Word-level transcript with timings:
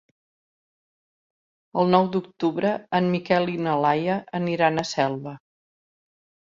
El 1.81 1.93
nou 1.97 2.09
d'octubre 2.17 2.73
en 3.01 3.13
Miquel 3.17 3.49
i 3.59 3.61
na 3.69 3.79
Laia 3.87 4.21
aniran 4.43 4.87
a 4.87 4.91
Selva. 4.97 5.41